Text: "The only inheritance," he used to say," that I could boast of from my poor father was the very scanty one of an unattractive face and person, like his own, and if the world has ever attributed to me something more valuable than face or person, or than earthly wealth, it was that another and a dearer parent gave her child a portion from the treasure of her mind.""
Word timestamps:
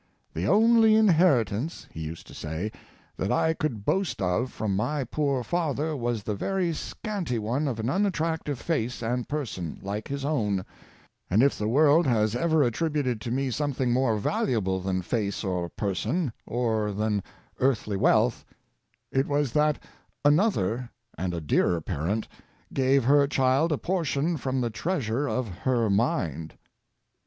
"The 0.33 0.47
only 0.47 0.95
inheritance," 0.95 1.85
he 1.91 1.99
used 1.99 2.25
to 2.25 2.33
say," 2.33 2.71
that 3.19 3.31
I 3.31 3.53
could 3.53 3.85
boast 3.85 4.19
of 4.19 4.51
from 4.51 4.75
my 4.75 5.03
poor 5.03 5.43
father 5.43 5.95
was 5.95 6.23
the 6.23 6.33
very 6.33 6.73
scanty 6.73 7.37
one 7.37 7.67
of 7.67 7.79
an 7.79 7.87
unattractive 7.87 8.57
face 8.57 9.03
and 9.03 9.29
person, 9.29 9.77
like 9.83 10.07
his 10.07 10.25
own, 10.25 10.65
and 11.29 11.43
if 11.43 11.55
the 11.55 11.67
world 11.67 12.07
has 12.07 12.35
ever 12.35 12.63
attributed 12.63 13.21
to 13.21 13.29
me 13.29 13.51
something 13.51 13.91
more 13.91 14.17
valuable 14.17 14.81
than 14.81 15.03
face 15.03 15.43
or 15.43 15.69
person, 15.69 16.33
or 16.47 16.91
than 16.91 17.21
earthly 17.59 17.95
wealth, 17.95 18.43
it 19.11 19.27
was 19.27 19.51
that 19.51 19.77
another 20.25 20.89
and 21.15 21.31
a 21.35 21.39
dearer 21.41 21.79
parent 21.79 22.27
gave 22.73 23.03
her 23.03 23.27
child 23.27 23.71
a 23.71 23.77
portion 23.77 24.35
from 24.35 24.61
the 24.61 24.71
treasure 24.71 25.29
of 25.29 25.47
her 25.59 25.91
mind."" 25.91 26.55